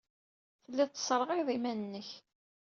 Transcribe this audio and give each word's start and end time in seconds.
Tellid 0.63 0.89
tesserɣayed 0.91 1.47
iman-nnek. 1.57 2.09